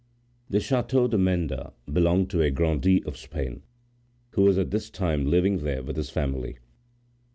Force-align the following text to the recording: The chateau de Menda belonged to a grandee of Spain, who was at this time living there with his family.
The 0.49 0.59
chateau 0.59 1.07
de 1.07 1.19
Menda 1.19 1.73
belonged 1.87 2.31
to 2.31 2.41
a 2.41 2.49
grandee 2.49 3.03
of 3.05 3.15
Spain, 3.17 3.61
who 4.31 4.41
was 4.41 4.57
at 4.57 4.71
this 4.71 4.89
time 4.89 5.27
living 5.27 5.59
there 5.59 5.83
with 5.83 5.95
his 5.95 6.09
family. 6.09 6.57